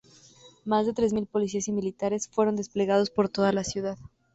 Más 0.65 0.87
de 0.87 0.93
tres 0.93 1.13
mil 1.13 1.27
policías 1.27 1.67
y 1.67 1.71
militares 1.71 2.27
fueron 2.27 2.55
desplegados 2.55 3.11
por 3.11 3.29
toda 3.29 3.53
la 3.53 3.63
ciudad. 3.63 3.99